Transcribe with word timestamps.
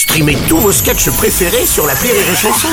Streamez 0.00 0.38
tous 0.48 0.56
vos 0.56 0.72
sketchs 0.72 1.10
préférés 1.10 1.66
sur 1.66 1.86
la 1.86 1.92
Rire 1.92 2.14
et 2.14 2.34
Chanson. 2.34 2.68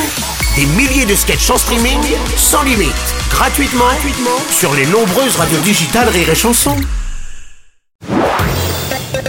Des 0.55 0.65
milliers 0.77 1.05
de 1.05 1.13
sketchs 1.13 1.49
en 1.49 1.57
streaming, 1.57 1.99
sans 2.37 2.63
limite, 2.63 2.93
gratuitement, 3.29 3.83
gratuitement 3.83 4.39
sur 4.49 4.73
les 4.73 4.85
nombreuses 4.85 5.35
radios 5.35 5.59
digitales 5.59 6.07
Rire 6.07 6.29
et 6.29 6.35
Chanson. 6.35 6.77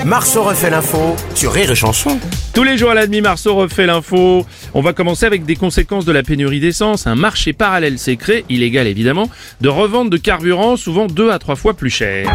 Marceau 0.04 0.44
refait 0.44 0.70
l'info 0.70 1.16
sur 1.34 1.52
Rire 1.52 1.72
et 1.72 1.74
Chanson. 1.74 2.20
Tous 2.54 2.62
les 2.62 2.78
jours 2.78 2.90
à 2.90 2.94
la 2.94 3.08
demi, 3.08 3.20
Marceau 3.20 3.56
refait 3.56 3.86
l'info. 3.86 4.46
On 4.74 4.80
va 4.80 4.92
commencer 4.92 5.26
avec 5.26 5.44
des 5.44 5.56
conséquences 5.56 6.04
de 6.04 6.12
la 6.12 6.22
pénurie 6.22 6.60
d'essence. 6.60 7.08
Un 7.08 7.16
marché 7.16 7.52
parallèle 7.52 7.98
s'est 7.98 8.14
créé, 8.14 8.44
illégal 8.48 8.86
évidemment, 8.86 9.28
de 9.60 9.68
revente 9.68 10.08
de 10.08 10.18
carburant 10.18 10.76
souvent 10.76 11.08
deux 11.08 11.32
à 11.32 11.40
trois 11.40 11.56
fois 11.56 11.74
plus 11.74 11.90
cher. 11.90 12.30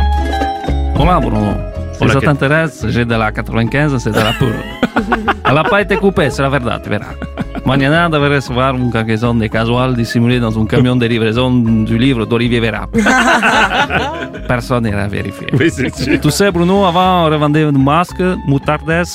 ¿Qué? 2.07 2.25
t'intéresse, 2.25 2.85
j'ai 2.87 3.05
de 3.05 3.15
la 3.15 3.31
95, 3.31 3.97
c'est 3.97 4.11
de 4.11 4.15
la 4.15 4.33
pure. 4.33 4.49
Elle 5.45 5.53
n'a 5.53 5.63
pas 5.63 5.81
été 5.81 5.97
coupée, 5.97 6.29
c'est 6.29 6.41
la 6.41 6.49
verdad, 6.49 6.81
tu 6.83 6.89
verras. 6.89 7.13
Mañana 7.65 8.09
devrait 8.09 8.35
recevoir 8.35 8.75
une 8.75 8.91
cargaison 8.91 9.33
de 9.33 9.47
casual 9.47 9.95
dissimulée 9.95 10.39
dans 10.39 10.59
un 10.59 10.65
camion 10.65 10.95
de 10.95 11.05
livraison 11.05 11.51
du 11.51 11.97
livre 11.97 12.25
d'Olivier 12.25 12.59
Véra. 12.59 12.87
Personne 14.47 14.83
n'ira 14.83 15.07
vérifier. 15.07 15.47
Oui, 15.53 15.69
c'est 15.71 15.95
sûr. 15.95 16.19
Tu 16.19 16.31
sais, 16.31 16.51
Bruno, 16.51 16.85
avant, 16.85 17.25
on 17.25 17.29
revendait 17.29 17.71
des 17.71 17.77
masques, 17.77 18.23
moutardes, 18.47 19.05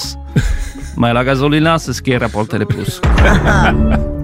mais 0.97 1.13
la 1.13 1.25
gasolina, 1.25 1.79
c'est 1.79 1.93
ce 1.93 2.03
qui 2.03 2.17
rapporte 2.17 2.55
le 2.55 2.65
plus. 2.65 3.01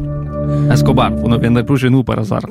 Escobar, 0.72 1.10
vous 1.12 1.28
ne 1.28 1.36
viendrez 1.38 1.64
plus 1.64 1.78
chez 1.78 1.90
nous 1.90 2.02
par 2.04 2.18
hasard. 2.18 2.40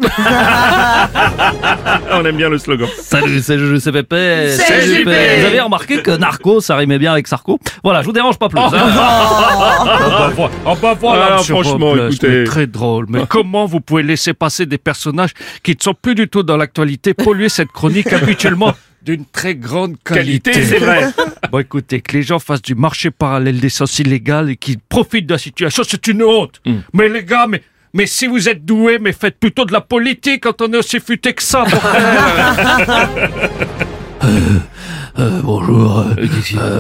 On 2.12 2.24
aime 2.26 2.38
bien 2.38 2.50
le 2.50 2.58
slogan. 2.58 2.88
Salut, 3.02 3.40
c'est 3.42 3.58
Juju 3.58 3.80
CPP. 3.80 4.14
C'est 4.50 4.82
JP. 4.82 5.04
Vous 5.06 5.10
avez 5.46 5.60
remarqué 5.60 6.02
que 6.02 6.12
Narco, 6.12 6.62
ça 6.62 6.76
rimait 6.76 7.00
bien 7.00 7.12
avec 7.14 7.28
Sarko 7.28 7.60
Voilà, 7.84 8.02
je 8.02 8.06
vous 8.08 8.14
dérange 8.14 8.38
pas 8.38 8.50
plus. 8.50 8.60
hein. 8.60 8.72
Oh 10.66 10.76
bah 10.82 10.96
voilà, 11.00 11.36
Ah, 11.36 11.44
franchement, 11.44 11.90
Robles, 11.90 12.08
écoutez. 12.12 12.44
Très 12.46 12.68
drôle. 12.68 13.06
Mais 13.10 13.22
comment 13.28 13.66
vous 13.66 13.80
pouvez 13.82 14.04
laisser 14.04 14.34
passer 14.34 14.66
des 14.66 14.78
personnages 14.78 15.32
qui 15.64 15.72
ne 15.72 15.82
sont 15.82 15.94
plus 16.00 16.16
du 16.16 16.28
tout 16.28 16.44
dans 16.44 16.58
l'actualité 16.58 17.14
polluer 17.14 17.50
cette 17.50 17.72
chronique 17.72 18.12
habituellement 18.14 18.74
d'une 19.02 19.26
très 19.26 19.56
grande 19.56 19.96
qualité, 20.04 20.52
Qualité, 20.52 20.64
c'est 20.78 20.80
vrai. 20.80 21.08
Bon, 21.52 21.60
écoutez, 21.60 22.00
que 22.02 22.14
les 22.14 22.24
gens 22.24 22.40
fassent 22.40 22.62
du 22.62 22.74
marché 22.74 23.12
parallèle 23.12 23.60
d'essence 23.60 24.00
illégale 24.00 24.50
et 24.52 24.56
qu'ils 24.56 24.80
profitent 24.80 25.28
de 25.28 25.34
la 25.34 25.38
situation, 25.38 25.84
c'est 25.86 26.08
une 26.08 26.24
honte. 26.24 26.62
Hmm. 26.66 26.78
Mais 26.94 27.10
les 27.10 27.24
gars, 27.24 27.46
mais, 27.48 27.62
mais 27.94 28.08
si 28.08 28.26
vous 28.28 28.50
êtes 28.50 28.66
doués, 28.66 28.98
mais 29.00 29.14
faites 29.14 29.40
plutôt 29.40 29.66
de 29.66 29.72
la 29.74 29.82
politique 29.82 30.44
quand 30.44 30.62
on 30.62 30.74
est 30.74 30.78
aussi 30.78 31.00
futé 31.00 31.34
que 31.34 31.44
ça. 31.44 31.66
bonjour. 35.44 36.06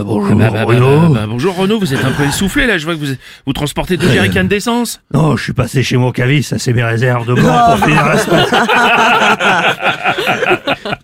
bonjour, 0.04 0.36
Bah, 0.36 0.50
bah, 0.50 0.66
bah, 0.66 0.76
bah, 0.80 1.10
bah, 1.14 1.26
bonjour 1.28 1.56
Renaud, 1.56 1.80
vous 1.80 1.94
êtes 1.94 2.04
un 2.04 2.12
peu 2.12 2.24
essoufflé 2.24 2.66
là, 2.66 2.78
je 2.80 2.86
vois 2.86 2.96
que 2.96 3.00
vous, 3.00 3.14
vous 3.46 3.54
transportez 3.54 3.98
deux 3.98 4.10
jerrycans 4.10 4.44
d'essence. 4.46 5.02
Non, 5.14 5.38
je 5.38 5.44
suis 5.44 5.54
passé 5.54 5.84
chez 5.84 5.98
mon 5.98 6.12
caviste, 6.12 6.50
ça 6.50 6.58
c'est 6.58 6.74
mes 6.74 6.84
réserves 6.84 7.28
de 7.28 7.34
blanc 7.36 7.76
pour 7.78 7.86
finir 7.86 8.06
la 8.06 8.18
semaine. 8.18 8.46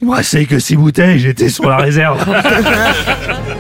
Il 0.02 0.08
me 0.08 0.16
restait 0.16 0.46
que 0.46 0.58
six 0.60 0.76
bouteilles, 0.76 1.20
j'étais 1.20 1.50
sur 1.50 1.70
la 1.70 1.78
réserve. 1.78 2.26